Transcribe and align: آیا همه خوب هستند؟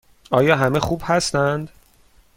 آیا 0.31 0.55
همه 0.55 0.79
خوب 0.79 1.01
هستند؟ 1.05 1.69